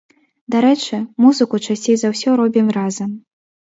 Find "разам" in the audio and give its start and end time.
2.83-3.19